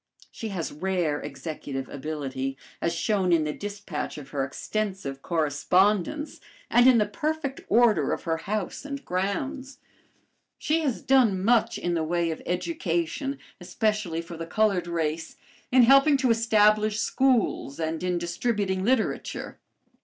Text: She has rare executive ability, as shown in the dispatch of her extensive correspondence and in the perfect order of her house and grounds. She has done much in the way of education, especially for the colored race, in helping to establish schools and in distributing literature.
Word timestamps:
She 0.31 0.47
has 0.47 0.71
rare 0.73 1.21
executive 1.21 1.87
ability, 1.87 2.57
as 2.81 2.95
shown 2.95 3.31
in 3.31 3.43
the 3.43 3.53
dispatch 3.53 4.17
of 4.17 4.29
her 4.29 4.43
extensive 4.43 5.21
correspondence 5.21 6.41
and 6.71 6.87
in 6.87 6.97
the 6.97 7.05
perfect 7.05 7.61
order 7.69 8.11
of 8.11 8.23
her 8.23 8.37
house 8.37 8.83
and 8.83 9.05
grounds. 9.05 9.77
She 10.57 10.79
has 10.79 11.03
done 11.03 11.43
much 11.45 11.77
in 11.77 11.93
the 11.93 12.03
way 12.03 12.31
of 12.31 12.41
education, 12.47 13.37
especially 13.59 14.23
for 14.23 14.37
the 14.37 14.47
colored 14.47 14.87
race, 14.87 15.35
in 15.71 15.83
helping 15.83 16.17
to 16.17 16.31
establish 16.31 16.97
schools 16.97 17.79
and 17.79 18.01
in 18.01 18.17
distributing 18.17 18.83
literature. 18.83 19.59